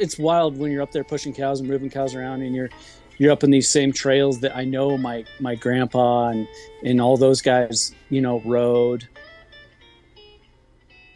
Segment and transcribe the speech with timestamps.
[0.00, 2.70] it's wild when you're up there pushing cows and moving cows around and you're
[3.18, 6.48] you're up in these same trails that I know my my grandpa and
[6.82, 9.06] and all those guys you know rode.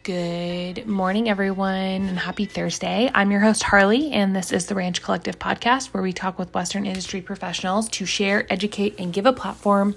[0.03, 3.11] Good morning, everyone, and happy Thursday.
[3.15, 6.53] I'm your host, Harley, and this is the Ranch Collective podcast where we talk with
[6.53, 9.97] Western industry professionals to share, educate, and give a platform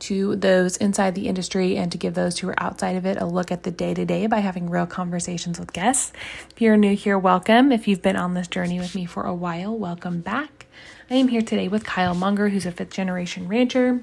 [0.00, 3.26] to those inside the industry and to give those who are outside of it a
[3.26, 6.12] look at the day to day by having real conversations with guests.
[6.50, 7.72] If you're new here, welcome.
[7.72, 10.66] If you've been on this journey with me for a while, welcome back.
[11.10, 14.00] I am here today with Kyle Monger, who's a fifth generation rancher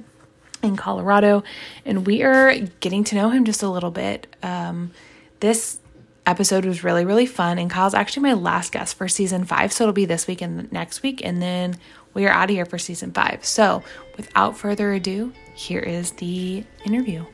[0.63, 1.43] in Colorado,
[1.85, 4.27] and we are getting to know him just a little bit.
[4.43, 4.91] Um,
[5.39, 5.79] this
[6.25, 9.83] episode was really, really fun, and Kyle's actually my last guest for season five, so
[9.83, 11.77] it'll be this week and next week, and then
[12.13, 13.43] we are out of here for season five.
[13.43, 13.83] So,
[14.17, 17.25] without further ado, here is the interview.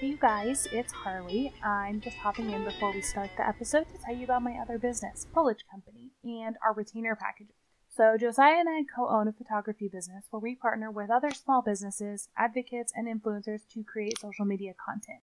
[0.00, 1.52] Hey, you guys, it's Harley.
[1.64, 4.78] I'm just hopping in before we start the episode to tell you about my other
[4.78, 7.54] business, Polich Company, and our retainer packages.
[7.88, 11.62] So, Josiah and I co own a photography business where we partner with other small
[11.62, 15.20] businesses, advocates, and influencers to create social media content.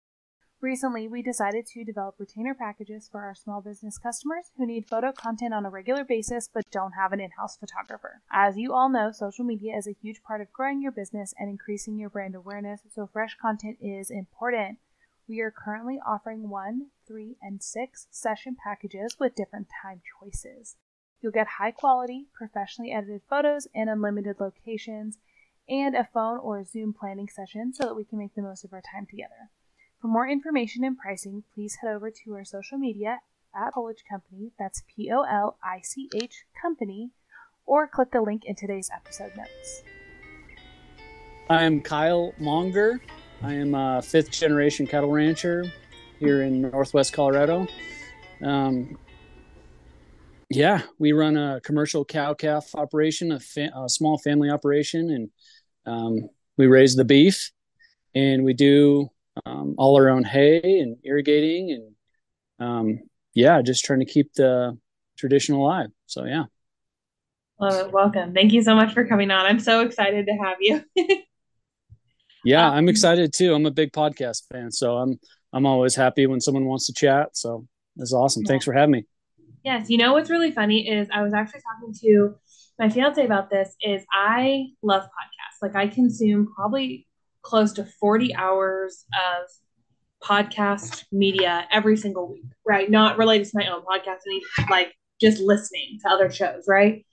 [0.64, 5.12] Recently, we decided to develop retainer packages for our small business customers who need photo
[5.12, 8.22] content on a regular basis but don't have an in house photographer.
[8.32, 11.50] As you all know, social media is a huge part of growing your business and
[11.50, 14.78] increasing your brand awareness, so fresh content is important.
[15.28, 20.78] We are currently offering one, three, and six session packages with different time choices.
[21.22, 25.18] You'll get high quality, professionally edited photos in unlimited locations,
[25.68, 28.72] and a phone or Zoom planning session so that we can make the most of
[28.72, 29.50] our time together.
[30.04, 33.22] For more information and pricing, please head over to our social media
[33.56, 37.12] at Polich Company, that's P O L I C H Company,
[37.66, 39.84] or click the link in today's episode notes.
[41.50, 43.00] I am Kyle Monger.
[43.44, 45.64] I am a fifth generation cattle rancher
[46.20, 47.66] here in Northwest Colorado.
[48.44, 48.98] Um,
[50.50, 55.30] yeah, we run a commercial cow calf operation, a, fa- a small family operation, and
[55.86, 57.54] um, we raise the beef
[58.14, 59.10] and we do
[59.46, 61.94] um, all our own hay and irrigating and
[62.60, 63.00] um,
[63.34, 64.78] yeah, just trying to keep the
[65.18, 65.90] tradition alive.
[66.06, 66.44] So yeah.
[67.60, 67.94] Love it.
[67.94, 68.34] Welcome.
[68.34, 69.46] Thank you so much for coming on.
[69.46, 70.84] I'm so excited to have you.
[72.44, 73.54] yeah, I'm um, excited too.
[73.54, 75.20] I'm a big podcast fan, so I'm
[75.54, 77.38] I'm always happy when someone wants to chat.
[77.38, 78.44] So that's awesome.
[78.44, 78.50] Yeah.
[78.50, 79.06] Thanks for having me.
[79.64, 82.36] Yes, you know what's really funny is I was actually talking to
[82.80, 83.76] my fiance about this.
[83.82, 85.62] Is I love podcasts.
[85.62, 87.08] Like I consume probably
[87.44, 89.50] close to 40 hours of
[90.24, 92.90] podcast media every single week, right?
[92.90, 94.20] Not related to my own podcast,
[94.70, 97.06] like just listening to other shows, right?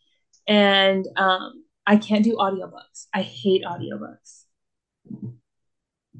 [0.49, 3.07] And um, I can't do audiobooks.
[3.13, 4.45] I hate audiobooks.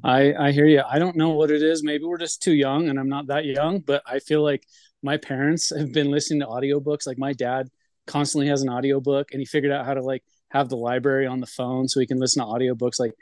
[0.03, 0.81] I I hear you.
[0.87, 1.83] I don't know what it is.
[1.83, 4.63] Maybe we're just too young and I'm not that young, but I feel like
[5.03, 7.07] my parents have been listening to audiobooks.
[7.07, 7.69] Like my dad
[8.07, 11.39] constantly has an audiobook and he figured out how to like have the library on
[11.39, 13.13] the phone so he can listen to audiobooks like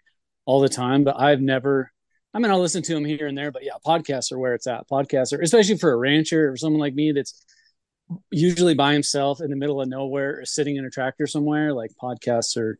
[0.45, 1.91] all the time, but I've never.
[2.33, 4.67] I mean, I'll listen to them here and there, but yeah, podcasts are where it's
[4.67, 4.87] at.
[4.87, 7.43] Podcasts are, especially for a rancher or someone like me that's
[8.29, 11.73] usually by himself in the middle of nowhere or sitting in a tractor somewhere.
[11.73, 12.77] Like podcasts are,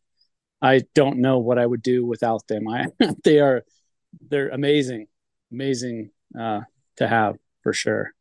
[0.61, 2.67] I don't know what I would do without them.
[2.67, 2.87] I
[3.23, 3.63] they are,
[4.29, 5.07] they're amazing,
[5.51, 6.61] amazing uh,
[6.97, 8.13] to have for sure.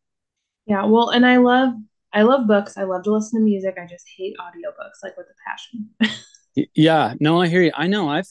[0.66, 1.75] Yeah, well, and I love
[2.12, 2.76] I love books.
[2.76, 3.76] I love to listen to music.
[3.81, 6.19] I just hate audiobooks like with a passion.
[6.75, 7.72] yeah, no, I hear you.
[7.75, 8.09] I know.
[8.09, 8.28] I've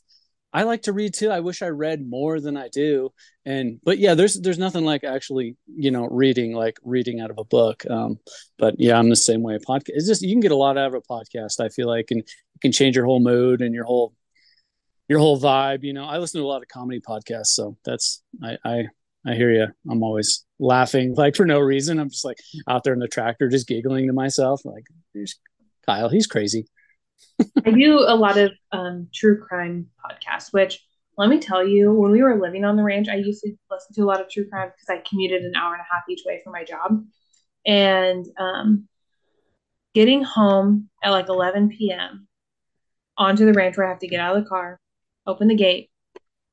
[0.58, 1.30] I like to read too.
[1.30, 3.14] I wish I read more than I do.
[3.46, 7.38] And but yeah, there's there's nothing like actually, you know, reading like reading out of
[7.38, 7.84] a book.
[7.88, 8.18] Um,
[8.58, 9.60] but yeah, I'm the same way.
[9.60, 12.10] Podcast it's just you can get a lot out of a podcast, I feel like,
[12.10, 14.16] and it can change your whole mood and your whole
[15.08, 15.84] your whole vibe.
[15.84, 18.88] You know, I listen to a lot of comedy podcasts, so that's I I
[19.28, 19.68] I hear you.
[19.88, 22.00] I'm always laughing like for no reason.
[22.00, 25.40] I'm just like out there in the tractor, just giggling to myself, like, there's
[25.86, 26.68] Kyle, he's crazy.
[27.66, 30.80] I do a lot of um, true crime podcasts, which
[31.18, 33.96] let me tell you, when we were living on the ranch, I used to listen
[33.96, 36.22] to a lot of true crime because I commuted an hour and a half each
[36.26, 37.04] way for my job.
[37.66, 38.88] And um,
[39.96, 42.28] getting home at like 11 p.m.
[43.18, 44.80] onto the ranch where I have to get out of the car,
[45.26, 45.90] open the gate,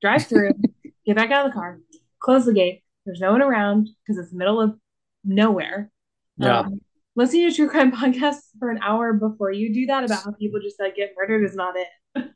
[0.00, 0.52] drive through,
[1.06, 1.80] get back out of the car,
[2.20, 2.82] close the gate.
[3.04, 4.78] There's no one around because it's the middle of
[5.24, 5.90] nowhere.
[6.38, 6.60] Yeah.
[6.60, 6.80] Um,
[7.16, 10.60] listening to true crime podcasts for an hour before you do that about how people
[10.60, 11.86] just like get murdered is not it.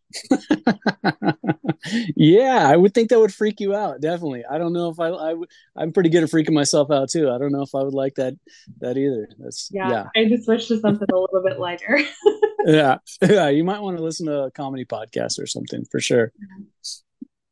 [2.17, 4.01] yeah, I would think that would freak you out.
[4.01, 4.45] Definitely.
[4.51, 5.35] I don't know if I,
[5.77, 7.31] I'm pretty good at freaking myself out too.
[7.31, 8.35] I don't know if I would like that,
[8.81, 9.29] that either.
[9.39, 9.91] That's yeah.
[9.91, 10.07] yeah.
[10.17, 12.01] I just switched to something a little bit lighter.
[12.67, 12.99] yeah.
[13.23, 13.49] Yeah.
[13.49, 16.33] You might want to listen to a comedy podcast or something for sure.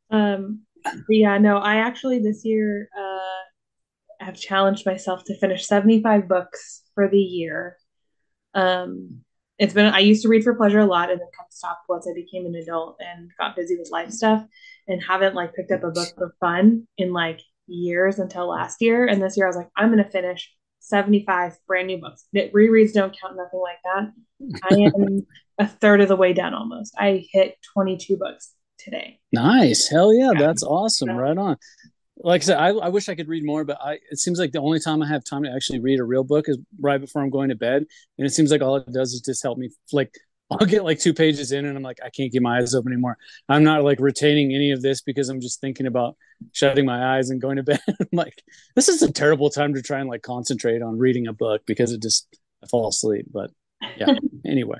[0.09, 0.61] Um,
[1.09, 3.43] yeah, no, I actually this year, uh,
[4.27, 7.77] have challenged myself to finish 75 books for the year.
[8.53, 9.21] Um,
[9.57, 11.85] it's been I used to read for pleasure a lot and then kind of stopped
[11.87, 14.45] once I became an adult and got busy with life stuff
[14.87, 19.07] and haven't like picked up a book for fun in like years until last year.
[19.07, 22.25] And this year I was like, I'm gonna finish 75 brand new books.
[22.35, 24.11] Rereads don't count, nothing like that.
[24.69, 25.25] I am
[25.57, 26.93] a third of the way done almost.
[26.99, 29.21] I hit 22 books today.
[29.31, 29.87] Nice.
[29.87, 30.31] Hell yeah.
[30.33, 30.39] yeah.
[30.39, 31.09] That's awesome.
[31.09, 31.15] Yeah.
[31.15, 31.57] Right on
[32.19, 34.51] like I said, I, I wish I could read more, but I it seems like
[34.51, 37.21] the only time I have time to actually read a real book is right before
[37.21, 37.85] I'm going to bed,
[38.17, 39.69] and it seems like all it does is just help me.
[39.91, 40.13] Like
[40.51, 42.91] I'll get like two pages in, and I'm like, I can't keep my eyes open
[42.91, 43.17] anymore.
[43.49, 46.15] I'm not like retaining any of this because I'm just thinking about
[46.53, 47.79] shutting my eyes and going to bed.
[47.87, 48.41] I'm like,
[48.75, 51.91] this is a terrible time to try and like concentrate on reading a book because
[51.91, 52.27] it just
[52.63, 53.25] I fall asleep.
[53.31, 53.51] But
[53.97, 54.15] yeah,
[54.45, 54.77] anyway,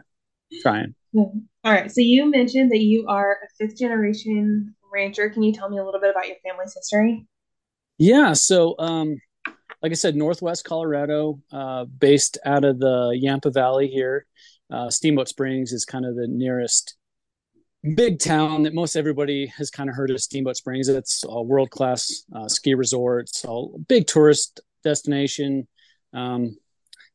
[0.61, 0.95] trying.
[1.13, 1.33] All
[1.65, 1.91] right.
[1.91, 5.29] So you mentioned that you are a fifth generation rancher.
[5.29, 7.25] Can you tell me a little bit about your family's history?
[7.97, 8.33] Yeah.
[8.33, 9.19] So, um,
[9.81, 14.25] like I said, Northwest Colorado, uh, based out of the Yampa Valley here.
[14.71, 16.95] Uh, Steamboat Springs is kind of the nearest
[17.95, 20.89] big town that most everybody has kind of heard of Steamboat Springs.
[20.89, 25.67] It's a world class uh, ski resort, so a big tourist destination.
[26.13, 26.57] Um,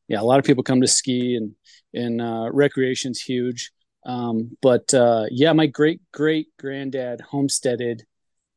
[0.07, 1.55] yeah, a lot of people come to ski and
[1.93, 3.71] and uh, recreation's huge.
[4.05, 8.03] Um, but uh, yeah, my great great granddad homesteaded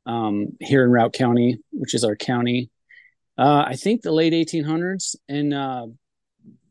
[0.06, 2.70] um, here in Routt County, which is our county.
[3.38, 5.86] Uh, I think the late 1800s, and uh,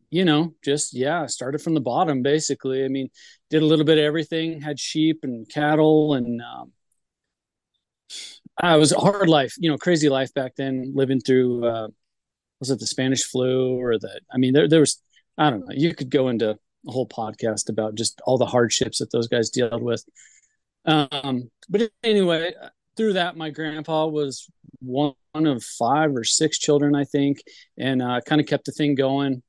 [0.10, 2.84] you know, just yeah, started from the bottom basically.
[2.84, 3.10] I mean,
[3.50, 4.62] did a little bit of everything.
[4.62, 6.72] Had sheep and cattle, and um,
[8.62, 11.66] I was a hard life, you know, crazy life back then, living through.
[11.66, 11.88] Uh,
[12.60, 14.20] was it the Spanish flu or the?
[14.32, 15.02] I mean, there there was
[15.38, 15.74] I don't know.
[15.76, 19.50] You could go into a whole podcast about just all the hardships that those guys
[19.50, 20.04] dealt with.
[20.86, 22.54] Um, but anyway,
[22.96, 24.48] through that, my grandpa was
[24.80, 27.40] one of five or six children, I think,
[27.78, 29.42] and uh, kind of kept the thing going.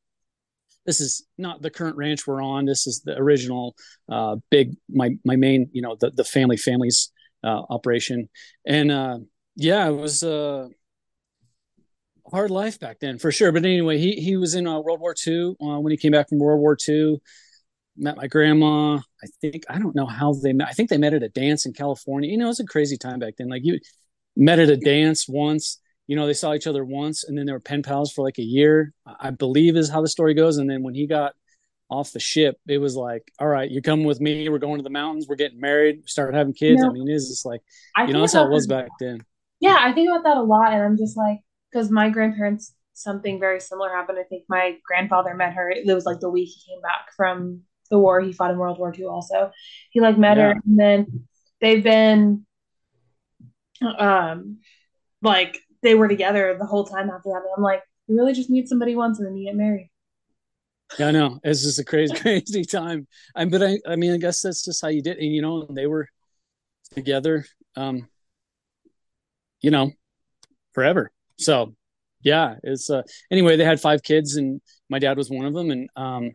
[0.86, 2.64] This is not the current ranch we're on.
[2.64, 3.74] This is the original
[4.08, 7.12] uh, big, my my main, you know, the the family families
[7.44, 8.28] uh, operation,
[8.64, 9.18] and uh,
[9.56, 10.68] yeah, it was uh,
[12.31, 13.52] hard life back then for sure.
[13.52, 16.28] But anyway, he he was in uh, World War II uh, when he came back
[16.28, 17.19] from World War II.
[17.96, 18.96] Met my grandma.
[18.96, 20.69] I think I don't know how they met.
[20.69, 22.31] I think they met at a dance in California.
[22.31, 23.49] You know, it was a crazy time back then.
[23.49, 23.78] Like you
[24.37, 25.81] met at a dance once.
[26.06, 28.38] You know, they saw each other once, and then they were pen pals for like
[28.38, 28.93] a year.
[29.06, 30.58] I believe is how the story goes.
[30.58, 31.32] And then when he got
[31.88, 34.49] off the ship, it was like, all right, you're coming with me.
[34.49, 35.26] We're going to the mountains.
[35.28, 35.96] We're getting married.
[35.96, 36.82] We started having kids.
[36.84, 37.61] I mean, it's just like,
[37.96, 39.25] I you know, that's how it was back then.
[39.58, 41.40] Yeah, I think about that a lot, and I'm just like,
[41.70, 44.18] because my grandparents something very similar happened.
[44.18, 45.70] I think my grandfather met her.
[45.70, 48.20] It was like the week he came back from the war.
[48.20, 49.50] He fought in World War II also.
[49.90, 50.44] He like met yeah.
[50.44, 51.26] her and then
[51.60, 52.46] they've been
[53.98, 54.58] um
[55.22, 57.42] like they were together the whole time after that.
[57.42, 59.90] And I'm like, you really just meet somebody once and then you get married.
[60.98, 61.40] Yeah, I know.
[61.42, 63.06] It's just a crazy, crazy time.
[63.34, 65.66] I but I I mean I guess that's just how you did and you know,
[65.70, 66.08] they were
[66.94, 67.44] together
[67.76, 68.08] um
[69.60, 69.90] you know,
[70.72, 71.10] forever.
[71.38, 71.74] So
[72.22, 73.56] yeah, it's uh, anyway.
[73.56, 75.70] They had five kids, and my dad was one of them.
[75.70, 76.32] And um,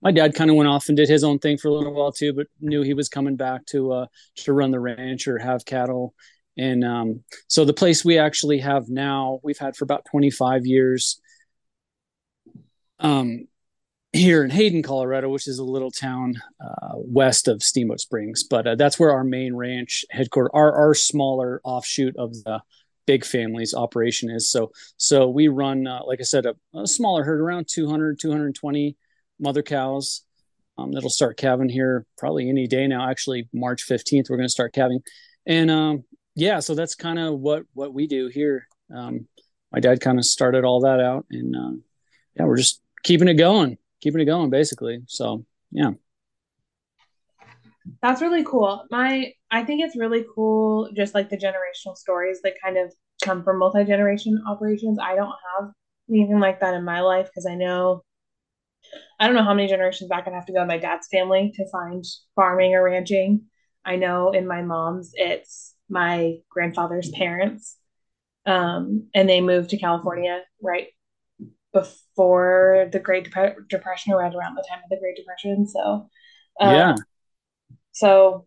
[0.00, 2.12] my dad kind of went off and did his own thing for a little while
[2.12, 4.06] too, but knew he was coming back to uh,
[4.36, 6.14] to run the ranch or have cattle.
[6.56, 11.20] And um, so the place we actually have now, we've had for about 25 years.
[13.00, 13.48] Um,
[14.12, 18.66] here in Hayden, Colorado, which is a little town uh, west of Steamboat Springs, but
[18.66, 22.60] uh, that's where our main ranch headquarters, our our smaller offshoot of the
[23.06, 24.50] big families operation is.
[24.50, 28.96] So so we run, uh, like I said, a, a, smaller herd, around 200, 220
[29.40, 30.22] mother cows.
[30.78, 33.08] Um, that'll start calving here probably any day now.
[33.08, 35.00] Actually, March 15th, we're going to start calving.
[35.46, 36.04] And um,
[36.34, 38.68] yeah, so that's kind of what what we do here.
[38.94, 39.26] Um,
[39.70, 41.72] my dad kind of started all that out, and uh,
[42.36, 45.00] yeah, we're just keeping it going, keeping it going, basically.
[45.06, 45.92] So yeah.
[48.00, 48.86] That's really cool.
[48.90, 52.92] My I think it's really cool just like the generational stories that kind of
[53.22, 54.98] come from multi-generation operations.
[55.00, 55.70] I don't have
[56.10, 58.02] anything like that in my life because I know
[59.20, 61.52] I don't know how many generations back I'd have to go in my dad's family
[61.54, 62.04] to find
[62.34, 63.42] farming or ranching.
[63.84, 67.76] I know in my mom's it's my grandfather's parents.
[68.44, 70.88] Um, and they moved to California right
[71.72, 75.66] before the Great Dep- Depression, or right around the time of the Great Depression.
[75.68, 76.08] So,
[76.60, 76.94] um, yeah,
[77.92, 78.46] so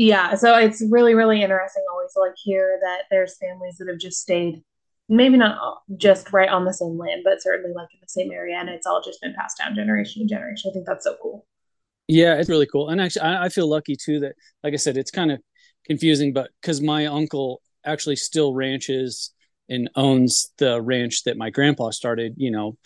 [0.00, 3.98] yeah, so it's really, really interesting always to like hear that there's families that have
[3.98, 4.62] just stayed
[5.10, 8.56] maybe not just right on the same land, but certainly like in the same area,
[8.56, 10.70] and it's all just been passed down generation to generation.
[10.70, 11.46] I think that's so cool.
[12.08, 14.96] Yeah, it's really cool, and actually, I, I feel lucky too that, like I said,
[14.96, 15.40] it's kind of
[15.84, 19.34] confusing, but because my uncle actually still ranches
[19.68, 22.78] and owns the ranch that my grandpa started, you know,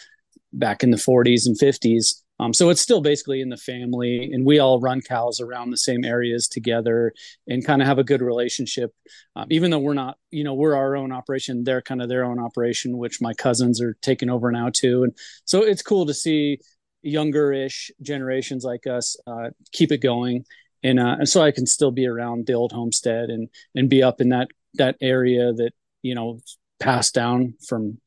[0.53, 2.24] back in the 40s and 50s.
[2.41, 5.77] Um, so it's still basically in the family, and we all run cows around the
[5.77, 7.13] same areas together
[7.47, 8.93] and kind of have a good relationship.
[9.37, 12.25] Um, even though we're not, you know, we're our own operation, they're kind of their
[12.25, 15.05] own operation, which my cousins are taking over now too.
[15.05, 15.13] And
[15.45, 16.59] so it's cool to see
[17.03, 20.45] younger-ish generations like us uh, keep it going,
[20.83, 24.03] and, uh, and so I can still be around the old homestead and and be
[24.03, 25.71] up in that that area that
[26.03, 26.41] you know
[26.81, 28.01] passed down from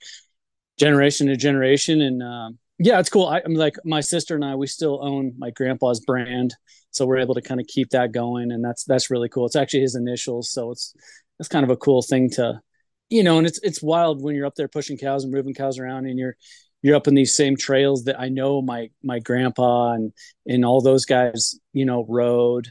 [0.77, 2.21] generation to generation and.
[2.21, 3.25] Uh, yeah, it's cool.
[3.25, 6.55] I, am like my sister and I, we still own my grandpa's brand,
[6.91, 9.45] so we're able to kind of keep that going, and that's that's really cool.
[9.45, 10.93] It's actually his initials, so it's
[11.39, 12.61] it's kind of a cool thing to,
[13.09, 15.79] you know, and it's it's wild when you're up there pushing cows and moving cows
[15.79, 16.35] around, and you're
[16.83, 20.13] you're up in these same trails that I know my my grandpa and
[20.45, 22.67] and all those guys, you know, rode,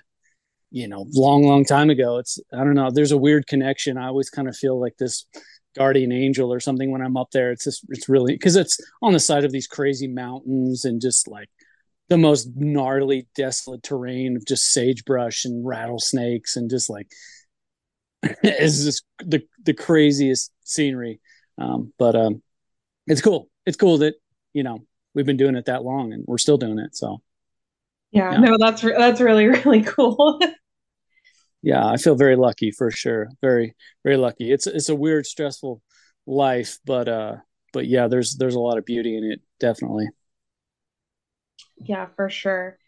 [0.70, 2.18] you know, long long time ago.
[2.18, 2.90] It's I don't know.
[2.90, 3.98] There's a weird connection.
[3.98, 5.26] I always kind of feel like this
[5.76, 7.52] guardian angel or something when I'm up there.
[7.52, 11.28] It's just it's really because it's on the side of these crazy mountains and just
[11.28, 11.48] like
[12.08, 17.08] the most gnarly, desolate terrain of just sagebrush and rattlesnakes and just like
[18.22, 21.20] it's just the the craziest scenery.
[21.58, 22.42] Um, but um,
[23.06, 23.48] it's cool.
[23.64, 24.14] It's cool that
[24.52, 24.80] you know
[25.14, 26.96] we've been doing it that long and we're still doing it.
[26.96, 27.22] So
[28.10, 28.38] yeah, yeah.
[28.38, 30.40] no, that's that's really really cool.
[31.62, 33.28] Yeah, I feel very lucky for sure.
[33.40, 34.52] Very, very lucky.
[34.52, 35.82] It's it's a weird, stressful
[36.26, 37.36] life, but uh,
[37.72, 40.08] but yeah, there's there's a lot of beauty in it, definitely.
[41.78, 42.78] Yeah, for sure.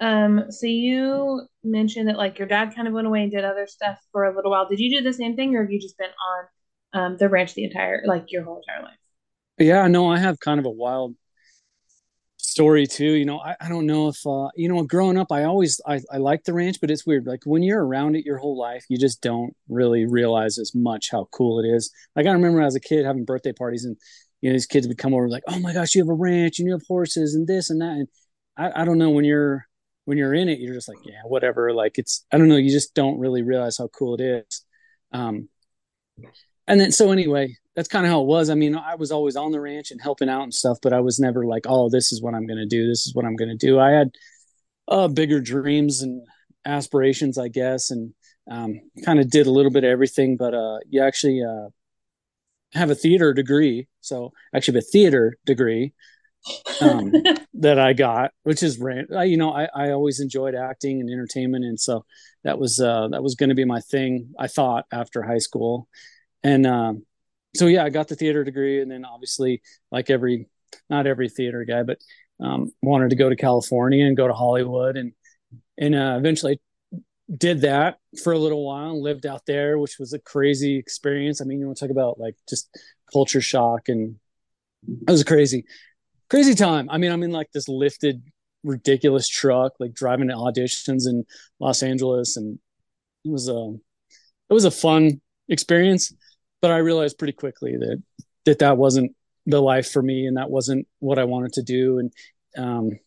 [0.00, 3.66] Um, so you mentioned that like your dad kind of went away and did other
[3.66, 4.68] stuff for a little while.
[4.68, 7.54] Did you do the same thing, or have you just been on um, the ranch
[7.54, 8.98] the entire like your whole entire life?
[9.58, 11.14] Yeah, no, I have kind of a wild
[12.54, 13.12] story too.
[13.14, 16.00] You know, I, I don't know if uh, you know, growing up, I always I,
[16.12, 17.26] I like the ranch, but it's weird.
[17.26, 21.10] Like when you're around it your whole life, you just don't really realize as much
[21.10, 21.90] how cool it is.
[22.14, 23.96] Like I remember as a kid having birthday parties and
[24.40, 26.58] you know, these kids would come over like, Oh my gosh, you have a ranch
[26.58, 27.92] and you have horses and this and that.
[27.92, 28.08] And
[28.56, 29.66] I, I don't know when you're
[30.04, 31.72] when you're in it, you're just like, yeah, whatever.
[31.72, 34.64] Like it's I don't know, you just don't really realize how cool it is.
[35.12, 35.48] Um
[36.68, 38.50] and then so anyway, that's kind of how it was.
[38.50, 41.00] I mean, I was always on the ranch and helping out and stuff, but I
[41.00, 42.86] was never like, oh, this is what I'm going to do.
[42.86, 43.80] This is what I'm going to do.
[43.80, 44.10] I had
[44.86, 46.26] uh, bigger dreams and
[46.64, 48.14] aspirations, I guess, and
[48.50, 50.36] um, kind of did a little bit of everything.
[50.36, 51.68] But uh, you actually uh,
[52.74, 55.94] have a theater degree, so actually have a theater degree
[56.80, 57.12] um,
[57.54, 58.80] that I got, which is
[59.16, 62.04] I, you know I, I always enjoyed acting and entertainment, and so
[62.44, 64.34] that was uh, that was going to be my thing.
[64.38, 65.88] I thought after high school,
[66.42, 67.06] and um,
[67.54, 70.48] so yeah, I got the theater degree, and then obviously, like every
[70.90, 71.98] not every theater guy, but
[72.40, 75.12] um, wanted to go to California and go to Hollywood, and
[75.78, 76.60] and uh, eventually
[77.34, 81.40] did that for a little while lived out there, which was a crazy experience.
[81.40, 82.68] I mean, you want to talk about like just
[83.12, 84.16] culture shock, and
[84.86, 85.64] it was a crazy,
[86.28, 86.88] crazy time.
[86.90, 88.22] I mean, I'm in like this lifted,
[88.64, 91.24] ridiculous truck, like driving to auditions in
[91.60, 92.58] Los Angeles, and
[93.24, 93.74] it was a
[94.50, 96.12] it was a fun experience
[96.64, 98.02] but I realized pretty quickly that
[98.46, 101.98] that that wasn't the life for me, and that wasn't what I wanted to do.
[101.98, 102.12] And
[102.56, 102.98] um,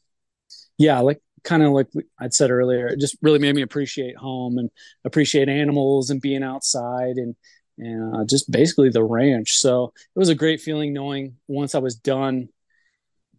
[0.77, 1.87] yeah, like kind of like
[2.19, 4.69] I'd said earlier, it just really made me appreciate home and
[5.05, 7.35] appreciate animals and being outside and
[7.79, 9.57] and uh, just basically the ranch.
[9.57, 9.85] So
[10.15, 12.49] it was a great feeling knowing once I was done,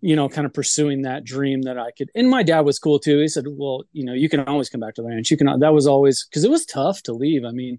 [0.00, 2.10] you know, kind of pursuing that dream that I could.
[2.16, 3.20] And my dad was cool too.
[3.20, 5.30] He said, "Well, you know, you can always come back to the ranch.
[5.30, 7.44] You can." That was always because it was tough to leave.
[7.44, 7.78] I mean,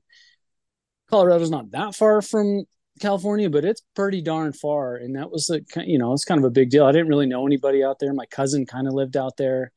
[1.09, 2.65] Colorado's not that far from
[2.99, 4.95] California, but it's pretty darn far.
[4.95, 6.85] And that was a, you know, it's kind of a big deal.
[6.85, 8.13] I didn't really know anybody out there.
[8.13, 9.71] My cousin kind of lived out there.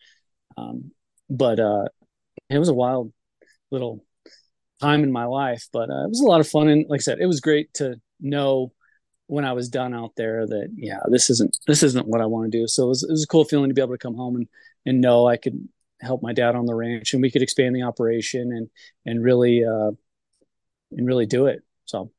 [0.57, 0.91] Um,
[1.31, 1.87] but, uh,
[2.51, 3.13] it was a wild
[3.71, 4.05] little
[4.81, 6.69] time in my life, but uh, it was a lot of fun.
[6.69, 8.73] And like I said, it was great to know
[9.29, 12.51] when I was done out there that, yeah, this isn't, this isn't what I want
[12.51, 12.67] to do.
[12.67, 14.49] So it was, it was a cool feeling to be able to come home and,
[14.85, 15.67] and know I could
[16.01, 18.69] help my dad on the ranch and we could expand the operation and,
[19.07, 19.93] and really, uh,
[20.97, 21.63] and really do it.
[21.85, 22.11] So,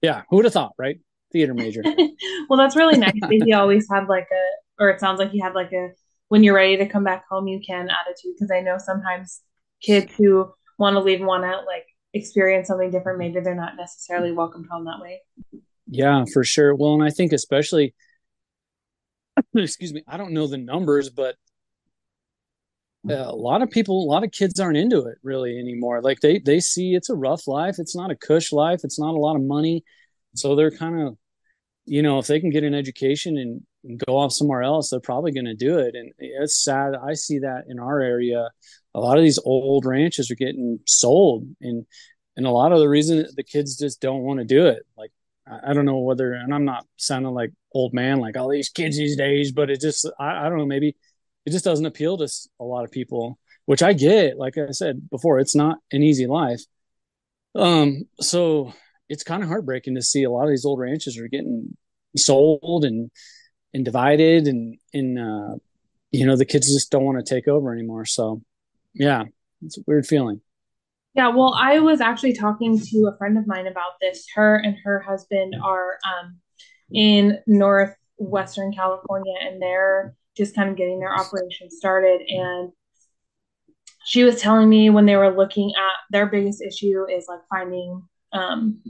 [0.00, 0.98] yeah, who would have thought, right?
[1.32, 1.82] Theater major.
[2.48, 5.40] well, that's really nice that he always had like a, or it sounds like he
[5.40, 5.90] had like a,
[6.28, 8.34] when you're ready to come back home, you can attitude.
[8.34, 9.40] Because I know sometimes
[9.82, 13.76] kids who want to leave and want to like experience something different, maybe they're not
[13.76, 15.20] necessarily welcomed home that way.
[15.86, 16.74] Yeah, for sure.
[16.74, 17.94] Well, and I think especially,
[19.54, 21.36] excuse me, I don't know the numbers, but
[23.08, 26.00] Uh, a lot of people, a lot of kids aren't into it really anymore.
[26.00, 27.76] Like they they see it's a rough life.
[27.78, 28.80] It's not a cush life.
[28.84, 29.84] It's not a lot of money.
[30.34, 31.16] So they're kind of,
[31.84, 33.62] you know, if they can get an education and,
[34.06, 35.96] go off somewhere else, they're probably going to do it.
[35.96, 36.94] And it's sad.
[36.94, 38.48] I see that in our area.
[38.94, 41.84] A lot of these old ranches are getting sold, and
[42.36, 44.86] and a lot of the reason the kids just don't want to do it.
[44.96, 45.10] Like
[45.46, 48.96] I don't know whether, and I'm not sounding like old man, like all these kids
[48.96, 50.96] these days, but it just, I, I don't know, maybe
[51.44, 52.28] it just doesn't appeal to
[52.60, 54.38] a lot of people, which I get.
[54.38, 56.62] Like I said before, it's not an easy life.
[57.54, 58.72] Um, so
[59.08, 61.76] it's kind of heartbreaking to see a lot of these old ranches are getting
[62.16, 63.10] sold and
[63.74, 65.56] and divided, and and uh,
[66.10, 68.04] you know the kids just don't want to take over anymore.
[68.04, 68.42] So
[68.94, 69.24] yeah,
[69.64, 70.40] it's a weird feeling.
[71.14, 74.26] Yeah, well, I was actually talking to a friend of mine about this.
[74.34, 76.38] Her and her husband are um,
[76.90, 82.20] in northwestern California, and they're just kind of getting their operation started.
[82.26, 82.72] And
[84.04, 88.02] she was telling me when they were looking at their biggest issue is like finding
[88.32, 88.82] um,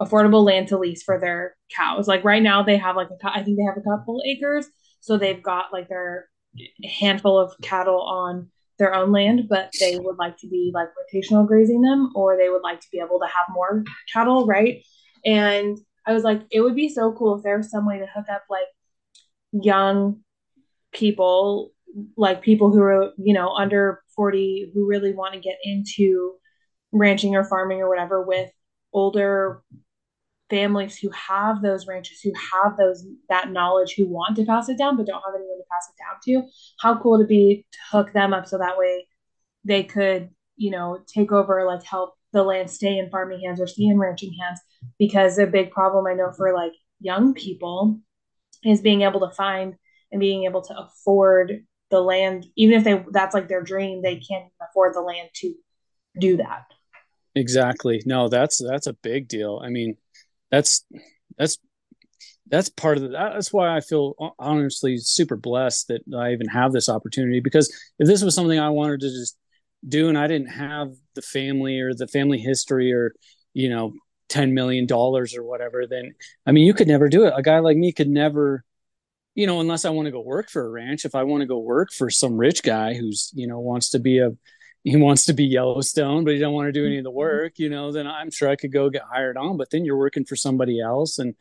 [0.00, 2.06] affordable land to lease for their cows.
[2.06, 4.66] Like right now, they have like a, I think they have a couple acres,
[5.00, 6.28] so they've got like their
[6.84, 11.46] handful of cattle on their own land, but they would like to be like rotational
[11.46, 14.84] grazing them, or they would like to be able to have more cattle, right?
[15.24, 18.06] And I was like, it would be so cool if there was some way to
[18.06, 18.66] hook up like
[19.52, 20.20] young
[20.92, 21.72] people,
[22.16, 26.34] like people who are, you know, under 40 who really want to get into
[26.92, 28.50] ranching or farming or whatever with
[28.92, 29.62] older
[30.50, 34.76] families who have those ranches, who have those that knowledge, who want to pass it
[34.76, 36.48] down but don't have anyone to pass it down to.
[36.78, 39.06] How cool to be to hook them up so that way
[39.64, 43.66] they could, you know, take over, like help the land stay in farming hands or
[43.66, 44.60] stay in ranching hands.
[44.98, 47.98] Because a big problem I know for like young people
[48.64, 49.74] is being able to find
[50.12, 54.16] and being able to afford the land, even if they that's like their dream, they
[54.16, 55.54] can't afford the land to
[56.18, 56.64] do that.
[57.34, 58.02] Exactly.
[58.06, 59.60] No, that's that's a big deal.
[59.64, 59.96] I mean,
[60.50, 60.84] that's
[61.38, 61.58] that's
[62.48, 66.72] that's part of the, that's why I feel honestly super blessed that I even have
[66.72, 69.38] this opportunity because if this was something I wanted to just
[69.88, 73.14] do and I didn't have the family or the family history or
[73.54, 73.92] you know
[74.28, 76.12] 10 million dollars or whatever then
[76.46, 78.64] I mean you could never do it a guy like me could never
[79.34, 81.46] you know unless I want to go work for a ranch if I want to
[81.46, 84.30] go work for some rich guy who's you know wants to be a
[84.84, 87.18] he wants to be Yellowstone, but he don't want to do any of the mm-hmm.
[87.18, 89.56] work, you know, then I'm sure I could go get hired on.
[89.56, 91.34] But then you're working for somebody else, and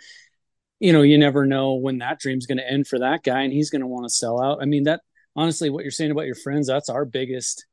[0.80, 3.54] you know, you never know when that dream's going to end for that guy, and
[3.54, 4.60] he's going to want to sell out.
[4.62, 5.02] I mean, that
[5.36, 7.66] honestly, what you're saying about your friends, that's our biggest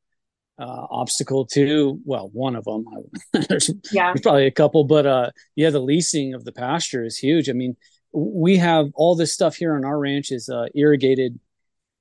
[0.58, 2.84] uh, obstacle to Well, one of them.
[3.48, 4.08] there's, yeah.
[4.08, 7.48] there's probably a couple, but uh, yeah, the leasing of the pasture is huge.
[7.48, 7.76] I mean,
[8.12, 11.38] we have all this stuff here on our ranch is uh, irrigated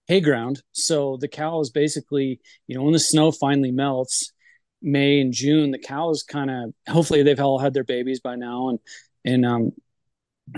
[0.08, 0.62] hay ground.
[0.72, 4.32] So the cows basically, you know, when the snow finally melts,
[4.82, 8.70] May and June, the cows kind of hopefully they've all had their babies by now
[8.70, 8.80] and
[9.26, 9.72] and um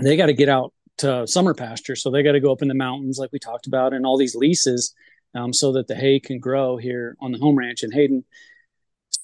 [0.00, 1.96] they got to get out to summer pasture.
[1.96, 4.16] So they got to go up in the mountains like we talked about and all
[4.16, 4.94] these leases
[5.34, 8.24] um, so that the hay can grow here on the home ranch in Hayden.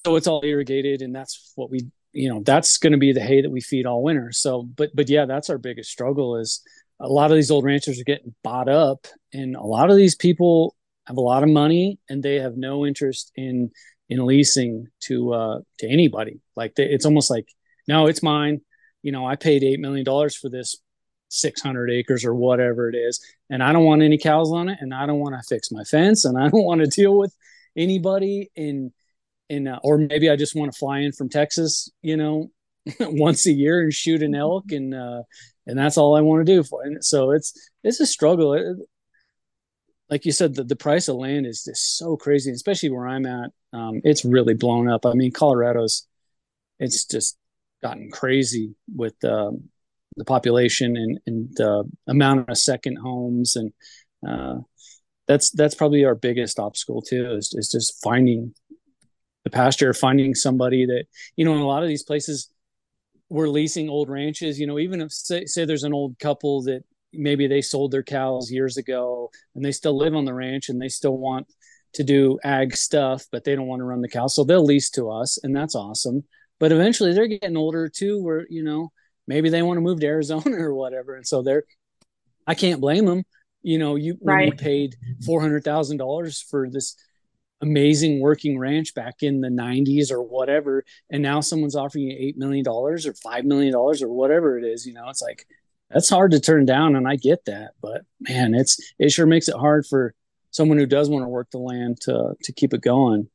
[0.04, 3.20] So it's all irrigated and that's what we you know that's going to be the
[3.20, 4.33] hay that we feed all winter.
[4.33, 6.62] So but but yeah, that's our biggest struggle is
[7.00, 10.14] a lot of these old ranchers are getting bought up and a lot of these
[10.14, 10.74] people
[11.07, 13.70] have a lot of money and they have no interest in
[14.09, 17.48] in leasing to uh to anybody like they, it's almost like
[17.87, 18.61] no it's mine
[19.02, 20.76] you know i paid eight million dollars for this
[21.29, 24.94] 600 acres or whatever it is and i don't want any cows on it and
[24.94, 27.35] i don't want to fix my fence and i don't want to deal with
[27.76, 28.92] anybody in
[29.48, 32.50] in uh, or maybe i just want to fly in from texas you know
[33.00, 35.22] once a year and shoot an elk and uh
[35.66, 36.82] and that's all I want to do for.
[36.82, 38.54] And so it's it's a struggle.
[38.54, 38.76] It,
[40.09, 43.26] like you said, the, the price of land is just so crazy, especially where I'm
[43.26, 43.50] at.
[43.72, 45.04] Um, it's really blown up.
[45.04, 46.06] I mean, Colorado's
[46.78, 47.37] it's just
[47.82, 49.64] gotten crazy with um,
[50.16, 53.72] the population and, and the amount of second homes, and
[54.26, 54.61] uh,
[55.26, 57.32] that's that's probably our biggest obstacle too.
[57.32, 58.54] Is, is just finding
[59.46, 61.04] the pasture, finding somebody that
[61.37, 61.54] you know.
[61.54, 62.50] In a lot of these places,
[63.28, 66.82] we're leasing old ranches you know even if say, say there's an old couple that
[67.12, 70.80] maybe they sold their cows years ago and they still live on the ranch and
[70.80, 71.46] they still want
[71.94, 74.90] to do ag stuff but they don't want to run the cows so they'll lease
[74.90, 76.22] to us and that's awesome
[76.61, 78.90] but eventually they're getting older too where you know
[79.26, 81.64] maybe they want to move to arizona or whatever and so they're
[82.46, 83.24] i can't blame them
[83.62, 84.46] you know you right.
[84.46, 84.94] you paid
[85.26, 86.96] $400000 for this
[87.60, 90.84] amazing working ranch back in the 90s or whatever.
[91.10, 94.64] And now someone's offering you 8 million dollars or 5 million dollars or whatever it
[94.64, 95.46] is you know it's like
[95.90, 97.72] that's hard to turn down and I get that.
[97.80, 100.14] But man it's it sure makes it hard for
[100.50, 103.28] someone who does want to work the land to to keep it going.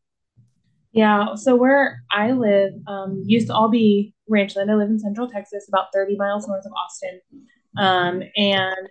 [0.91, 5.29] Yeah so where I live um, used to all be ranchland I live in central
[5.29, 7.21] Texas about 30 miles north of Austin.
[7.77, 8.89] Um, and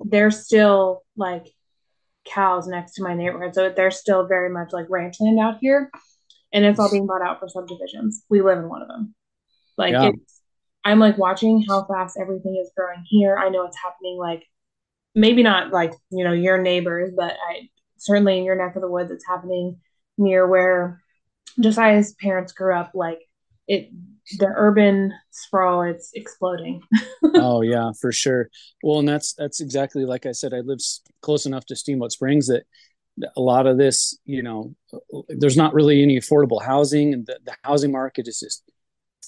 [0.00, 1.46] they're still like
[2.24, 3.54] cows next to my neighborhood.
[3.54, 5.90] So they're still very much like ranch land out here.
[6.52, 8.24] And it's all being bought out for subdivisions.
[8.28, 9.14] We live in one of them.
[9.78, 10.10] Like yeah.
[10.10, 10.40] it's
[10.84, 13.36] I'm like watching how fast everything is growing here.
[13.36, 14.44] I know it's happening like
[15.14, 18.90] maybe not like, you know, your neighbors, but I certainly in your neck of the
[18.90, 19.78] woods, it's happening
[20.18, 21.00] near where
[21.60, 22.92] Josiah's parents grew up.
[22.94, 23.20] Like
[23.68, 23.90] it,
[24.38, 26.82] the urban sprawl, it's exploding.
[27.34, 28.48] oh yeah, for sure.
[28.82, 30.54] Well, and that's that's exactly like I said.
[30.54, 30.78] I live
[31.20, 32.64] close enough to Steamboat Springs that
[33.36, 34.74] a lot of this, you know,
[35.28, 38.62] there's not really any affordable housing, and the, the housing market is just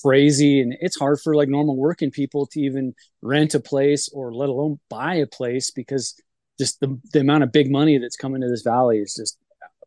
[0.03, 4.35] crazy and it's hard for like normal working people to even rent a place or
[4.35, 6.21] let alone buy a place because
[6.59, 9.39] just the, the amount of big money that's coming to this valley is just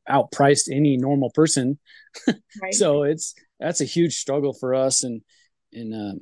[0.10, 1.78] outpriced any normal person
[2.62, 2.74] right.
[2.74, 5.22] so it's that's a huge struggle for us and
[5.74, 6.20] and uh,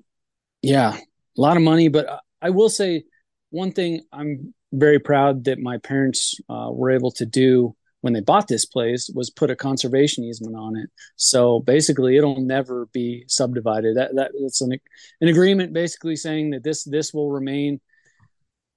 [0.62, 3.04] yeah a lot of money but i will say
[3.50, 8.21] one thing i'm very proud that my parents uh, were able to do when they
[8.21, 10.91] bought this place was put a conservation easement on it.
[11.15, 13.98] So basically, it'll never be subdivided.
[13.98, 14.78] That that that's an
[15.21, 17.82] an agreement basically saying that this this will remain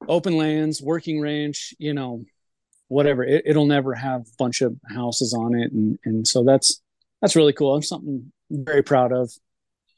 [0.08, 2.24] open lands, working ranch, you know,
[2.88, 3.22] whatever.
[3.22, 6.80] It, will never have a bunch of houses on it, and and so that's
[7.20, 7.82] that's really cool.
[7.82, 9.30] Something very proud of.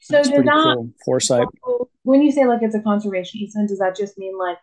[0.01, 1.47] So that's does that cool foresight?
[2.03, 4.59] When you say like it's a conservation easement, does that just mean like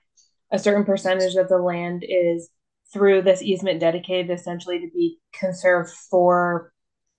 [0.51, 2.49] a certain percentage of the land is
[2.93, 6.71] through this easement dedicated essentially to be conserved for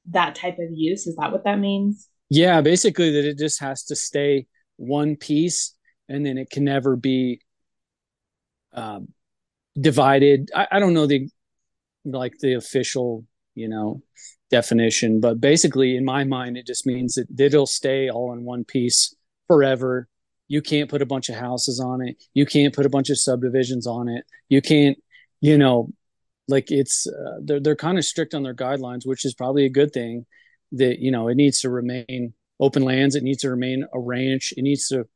[0.06, 1.06] that type of use.
[1.06, 2.08] Is that what that means?
[2.30, 5.74] Yeah, basically that it just has to stay one piece
[6.08, 7.40] and then it can never be
[8.72, 9.08] um,
[9.78, 10.50] divided.
[10.54, 11.28] I, I don't know the
[12.04, 14.02] like the official, you know,
[14.50, 18.64] definition, but basically in my mind it just means that it'll stay all in one
[18.64, 19.14] piece
[19.46, 20.08] forever.
[20.48, 22.16] You can't put a bunch of houses on it.
[22.32, 24.24] You can't put a bunch of subdivisions on it.
[24.48, 24.96] You can't
[25.40, 25.90] you know,
[26.48, 29.70] like it's uh, they're they're kind of strict on their guidelines, which is probably a
[29.70, 30.26] good thing.
[30.72, 34.52] That you know it needs to remain open lands, it needs to remain a ranch,
[34.56, 35.06] it needs to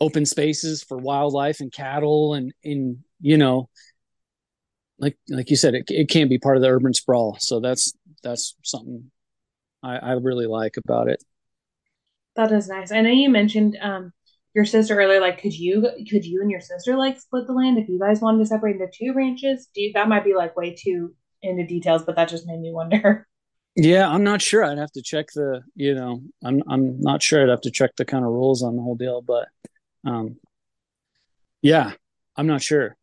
[0.00, 3.68] open spaces for wildlife and cattle, and in you know,
[4.98, 7.36] like like you said, it it can't be part of the urban sprawl.
[7.40, 9.10] So that's that's something
[9.82, 11.22] I, I really like about it.
[12.36, 12.92] That is nice.
[12.92, 14.12] I know you mentioned um,
[14.56, 17.76] your sister earlier like could you could you and your sister like split the land
[17.76, 20.56] if you guys wanted to separate into two ranches do you that might be like
[20.56, 23.28] way too into details but that just made me wonder
[23.76, 27.42] yeah i'm not sure i'd have to check the you know i'm i'm not sure
[27.42, 29.46] i'd have to check the kind of rules on the whole deal but
[30.06, 30.36] um
[31.60, 31.92] yeah
[32.36, 32.96] i'm not sure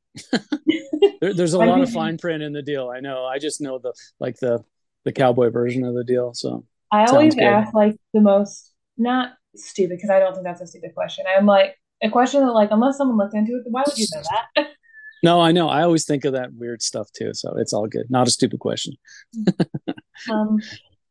[1.22, 3.80] there, there's a lot of fine print in the deal i know i just know
[3.80, 4.64] the like the
[5.06, 9.98] the cowboy version of the deal so i always ask like the most not stupid
[9.98, 11.26] because I don't think that's a stupid question.
[11.28, 14.22] I'm like a question that like unless someone looked into it, why would you know
[14.56, 14.68] that?
[15.24, 15.70] no, I know.
[15.70, 18.08] I always think of that weird stuff too, so it's all good.
[18.10, 18.96] Not a stupid question.
[20.32, 20.60] um,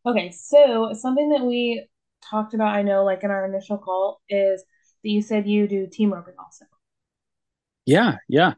[0.06, 1.86] okay, so something that we
[2.28, 4.64] talked about, I know, like in our initial call, is
[5.02, 6.66] that you said you do team roping also.
[7.84, 8.54] Yeah, yeah.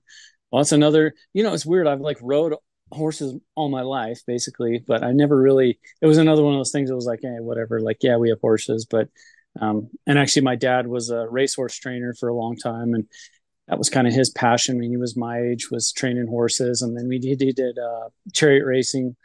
[0.54, 1.14] Well, that's another.
[1.32, 1.88] You know, it's weird.
[1.88, 2.54] I've like rode
[2.92, 5.80] horses all my life, basically, but I never really.
[6.00, 6.90] It was another one of those things.
[6.90, 7.80] That was like, hey, whatever.
[7.80, 9.08] Like, yeah, we have horses, but
[9.60, 13.08] um, and actually, my dad was a racehorse trainer for a long time, and
[13.66, 14.76] that was kind of his passion.
[14.76, 17.76] I mean, he was my age, was training horses, and then we did, he did
[17.76, 19.16] uh, chariot racing,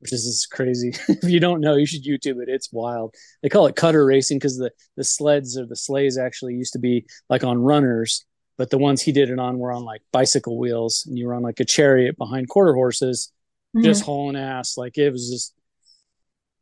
[0.00, 0.90] which is just crazy.
[1.08, 2.50] if you don't know, you should YouTube it.
[2.50, 3.14] It's wild.
[3.42, 6.78] They call it cutter racing because the the sleds or the sleighs actually used to
[6.78, 8.26] be like on runners,
[8.58, 11.34] but the ones he did it on were on like bicycle wheels, and you were
[11.34, 13.32] on like a chariot behind quarter horses,
[13.76, 13.84] mm-hmm.
[13.84, 14.76] just hauling ass.
[14.76, 15.54] Like it was just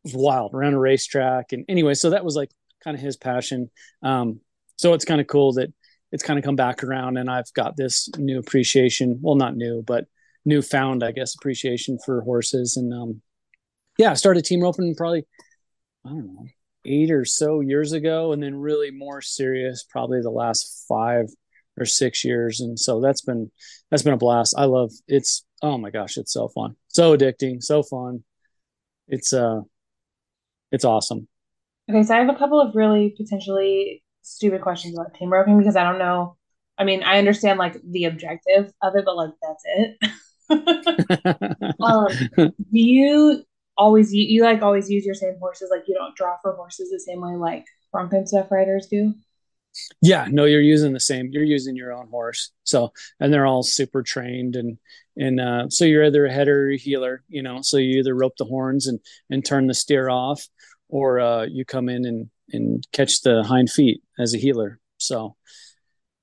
[0.04, 1.52] it was wild around a racetrack.
[1.52, 2.50] And anyway, so that was like
[2.82, 3.70] kind of his passion.
[4.02, 4.40] Um,
[4.76, 5.72] so it's kind of cool that
[6.12, 9.18] it's kind of come back around and I've got this new appreciation.
[9.22, 10.06] Well, not new, but
[10.44, 12.76] newfound, I guess, appreciation for horses.
[12.76, 13.22] And um,
[13.98, 15.24] yeah, I started team roping probably,
[16.04, 16.46] I don't know,
[16.84, 21.28] eight or so years ago, and then really more serious probably the last five
[21.78, 22.60] or six years.
[22.60, 23.50] And so that's been
[23.90, 24.54] that's been a blast.
[24.56, 26.76] I love it's oh my gosh, it's so fun.
[26.88, 28.24] So addicting, so fun.
[29.08, 29.60] It's uh
[30.72, 31.28] it's awesome.
[31.90, 35.76] Okay, so I have a couple of really potentially stupid questions about team roping because
[35.76, 36.36] I don't know.
[36.78, 40.10] I mean, I understand like the objective of it, but like that's it.
[41.80, 43.44] um, do you
[43.76, 45.68] always you, you like always use your same horses?
[45.70, 49.14] Like you don't draw for horses the same way like Bronco and stuff riders do?
[50.00, 51.28] Yeah, no, you're using the same.
[51.30, 52.50] You're using your own horse.
[52.64, 54.78] So, and they're all super trained, and
[55.16, 57.22] and uh, so you're either a header or a heeler.
[57.28, 60.46] You know, so you either rope the horns and and turn the steer off,
[60.88, 64.78] or uh, you come in and and catch the hind feet as a heeler.
[64.98, 65.36] So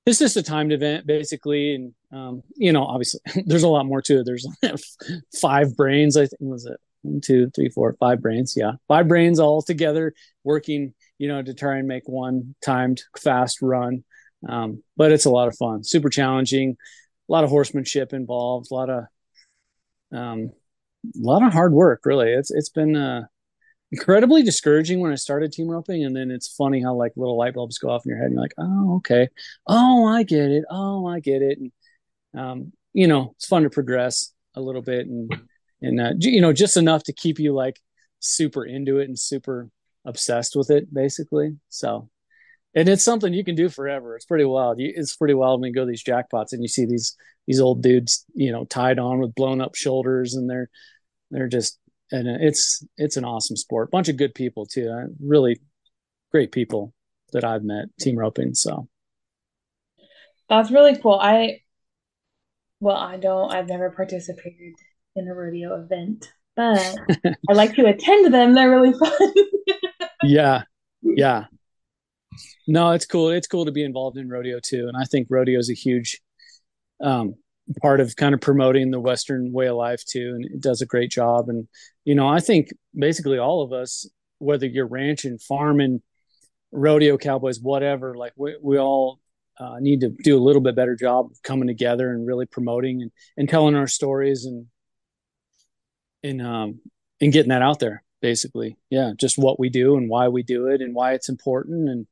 [0.06, 4.02] it's just a timed event basically, and um, you know, obviously, there's a lot more
[4.04, 4.26] to it.
[4.26, 4.48] There's
[5.42, 8.54] five brains, I think was it one, two, three, four, five brains.
[8.56, 10.94] Yeah, five brains all together working.
[11.22, 14.04] You know, to try and make one timed fast run.
[14.50, 16.76] Um, but it's a lot of fun, super challenging,
[17.30, 19.04] a lot of horsemanship involved, a lot of,
[20.12, 20.52] um,
[21.06, 22.02] a lot of hard work.
[22.06, 23.26] Really, it's it's been uh,
[23.92, 27.54] incredibly discouraging when I started team roping, and then it's funny how like little light
[27.54, 29.30] bulbs go off in your head, and you're like, oh, okay,
[29.68, 31.72] oh, I get it, oh, I get it, and
[32.34, 35.32] um, you know, it's fun to progress a little bit, and
[35.84, 37.80] and uh, you know, just enough to keep you like
[38.22, 39.70] super into it and super
[40.06, 41.58] obsessed with it, basically.
[41.70, 42.10] So,
[42.76, 44.16] and it's something you can do forever.
[44.16, 44.78] It's pretty wild.
[44.80, 47.16] It's pretty wild when you go to these jackpots and you see these
[47.48, 50.70] these old dudes, you know, tied on with blown up shoulders, and they're
[51.32, 51.80] they're just
[52.12, 53.92] and it's it's an awesome sport.
[53.92, 54.90] Bunch of good people too.
[54.90, 55.60] Uh, really
[56.32, 56.94] great people
[57.34, 58.54] that I've met team roping.
[58.54, 58.88] So
[60.50, 61.20] that's really cool.
[61.22, 61.62] I
[62.80, 63.54] well, I don't.
[63.54, 64.74] I've never participated
[65.16, 66.96] in a rodeo event, but
[67.50, 68.54] I like to attend them.
[68.54, 69.12] They're really fun.
[70.24, 70.64] yeah,
[71.02, 71.46] yeah.
[72.68, 73.30] No, it's cool.
[73.30, 76.22] It's cool to be involved in rodeo too, and I think rodeo is a huge
[77.02, 77.36] um,
[77.82, 80.86] part of kind of promoting the Western way of life too, and it does a
[80.86, 81.50] great job.
[81.50, 81.68] And
[82.06, 86.02] you know, I think basically all of us, whether you're ranching, farming,
[86.72, 89.20] rodeo cowboys, whatever, like we, we all
[89.60, 93.02] uh, need to do a little bit better job of coming together and really promoting
[93.02, 94.68] and, and telling our stories and
[96.24, 96.80] and um
[97.20, 98.78] and getting that out there basically.
[98.90, 102.08] Yeah just what we do and why we do it and why it's important and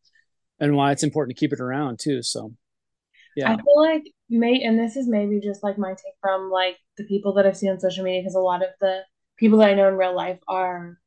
[0.60, 2.54] and why it's important to keep it around too so
[3.36, 3.52] yeah.
[3.52, 7.06] I feel like may and this is maybe just like my take from like the
[7.06, 9.02] people that i've seen on social media because a lot of the
[9.38, 11.00] people that i know in real life are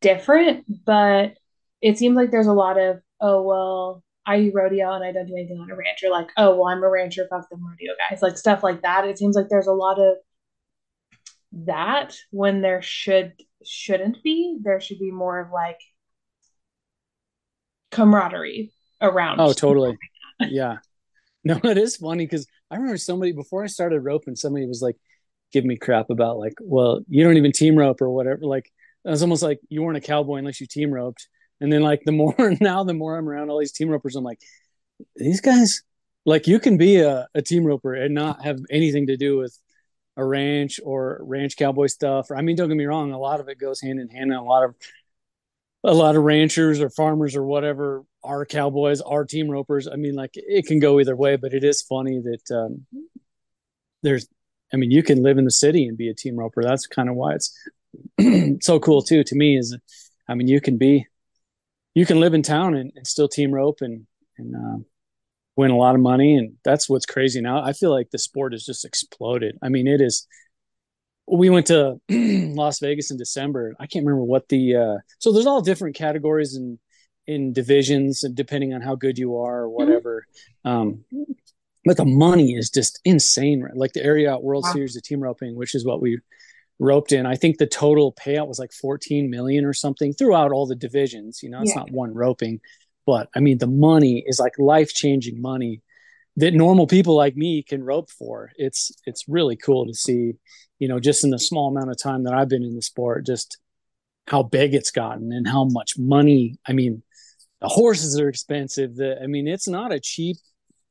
[0.00, 1.36] different but
[1.80, 5.34] it seems like there's a lot of oh well i rodeo and i don't do
[5.34, 8.22] anything on a ranch or like oh well i'm a rancher fuck them rodeo guys
[8.22, 9.06] like stuff like that.
[9.06, 10.16] It seems like there's a lot of
[11.64, 13.32] that when there should
[13.64, 14.58] shouldn't be.
[14.62, 15.80] There should be more of like
[17.90, 19.40] camaraderie around.
[19.40, 19.96] Oh, totally.
[20.40, 20.78] yeah.
[21.44, 24.96] No, it is funny because I remember somebody before I started roping, somebody was like
[25.52, 28.42] give me crap about like, well, you don't even team rope or whatever.
[28.42, 28.70] Like
[29.04, 31.28] it was almost like you weren't a cowboy unless you team roped.
[31.60, 34.24] And then like the more now, the more I'm around all these team ropers, I'm
[34.24, 34.40] like,
[35.16, 35.82] these guys,
[36.24, 39.56] like you can be a, a team roper and not have anything to do with
[40.16, 42.30] a ranch or ranch cowboy stuff.
[42.30, 44.32] I mean, don't get me wrong, a lot of it goes hand in hand.
[44.32, 44.74] And a lot of
[45.84, 49.86] a lot of ranchers or farmers or whatever are cowboys, are team ropers.
[49.86, 52.86] I mean, like it can go either way, but it is funny that um,
[54.02, 54.26] there's.
[54.74, 56.60] I mean, you can live in the city and be a team roper.
[56.60, 57.56] That's kind of why it's
[58.66, 59.22] so cool too.
[59.22, 59.76] To me, is
[60.28, 61.06] I mean, you can be,
[61.94, 64.06] you can live in town and, and still team rope and
[64.38, 64.78] and uh,
[65.56, 68.52] win a lot of money and that's what's crazy now i feel like the sport
[68.52, 70.26] has just exploded i mean it is
[71.26, 75.46] we went to las vegas in december i can't remember what the uh so there's
[75.46, 76.78] all different categories and
[77.26, 80.26] in divisions and depending on how good you are or whatever
[80.64, 81.04] um
[81.84, 83.76] but the money is just insane right?
[83.76, 84.72] like the Ariat world wow.
[84.72, 86.20] series of team roping which is what we
[86.78, 90.66] roped in i think the total payout was like 14 million or something throughout all
[90.66, 91.80] the divisions you know it's yeah.
[91.80, 92.60] not one roping
[93.06, 95.82] but I mean, the money is like life changing money
[96.36, 98.50] that normal people like me can rope for.
[98.56, 100.34] It's it's really cool to see,
[100.78, 103.24] you know, just in the small amount of time that I've been in the sport,
[103.24, 103.58] just
[104.26, 106.56] how big it's gotten and how much money.
[106.66, 107.02] I mean,
[107.60, 108.96] the horses are expensive.
[108.96, 110.36] The I mean, it's not a cheap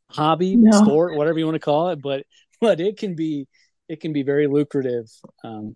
[0.10, 0.72] hobby no.
[0.72, 2.26] sport, whatever you want to call it, but
[2.62, 3.48] but it can be
[3.88, 5.06] it can be very lucrative
[5.44, 5.76] um,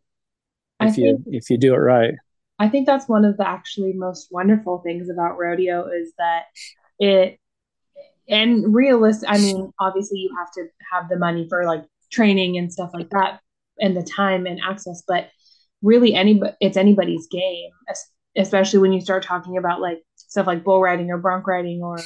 [0.80, 2.16] if I you if you do it right.
[2.60, 6.44] I think that's one of the actually most wonderful things about rodeo is that
[7.00, 7.40] it
[8.28, 12.72] and realist I mean obviously you have to have the money for like training and
[12.72, 13.40] stuff like that
[13.80, 15.30] and the time and access but
[15.82, 17.72] really anybody it's anybody's game
[18.36, 21.98] especially when you start talking about like stuff like bull riding or bronc riding or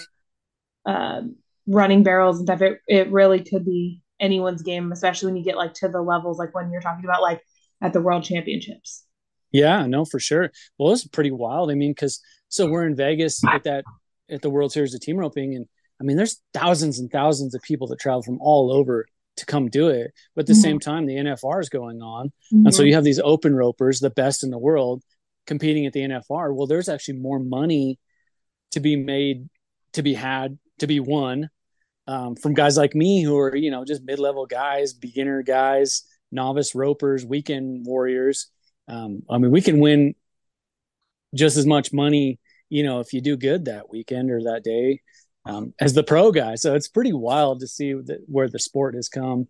[0.85, 1.35] um,
[1.67, 5.57] running barrels and stuff it, it really could be anyone's game especially when you get
[5.57, 7.41] like to the levels like when you're talking about like
[7.81, 9.05] at the world championships
[9.53, 10.51] yeah, no, for sure.
[10.77, 11.71] Well, it's pretty wild.
[11.71, 13.85] I mean, because so we're in Vegas at that
[14.29, 15.67] at the World Series of Team Roping, and
[16.01, 19.05] I mean, there's thousands and thousands of people that travel from all over
[19.37, 20.11] to come do it.
[20.35, 20.61] But at the mm-hmm.
[20.61, 22.65] same time, the NFR is going on, mm-hmm.
[22.65, 25.03] and so you have these open ropers, the best in the world,
[25.45, 26.53] competing at the NFR.
[26.53, 27.99] Well, there's actually more money
[28.71, 29.49] to be made,
[29.93, 31.49] to be had, to be won
[32.07, 36.73] um, from guys like me who are you know just mid-level guys, beginner guys, novice
[36.73, 38.49] ropers, weekend warriors
[38.88, 40.15] um, I mean, we can win
[41.34, 45.02] just as much money, you know, if you do good that weekend or that day
[45.46, 46.56] um, as the pro guy.
[46.56, 49.48] So it's pretty wild to see where the sport has come.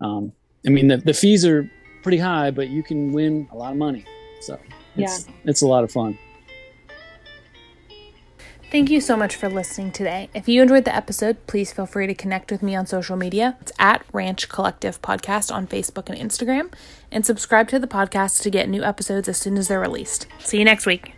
[0.00, 0.32] Um,
[0.66, 1.70] I mean, the, the fees are
[2.02, 4.04] pretty high, but you can win a lot of money.
[4.40, 4.58] So
[4.96, 5.34] it's, yeah.
[5.44, 6.18] it's a lot of fun.
[8.70, 10.30] Thank you so much for listening today.
[10.32, 13.56] If you enjoyed the episode, please feel free to connect with me on social media.
[13.60, 16.72] It's at Ranch Collective Podcast on Facebook and Instagram,
[17.10, 20.28] and subscribe to the podcast to get new episodes as soon as they're released.
[20.38, 21.14] See you next week.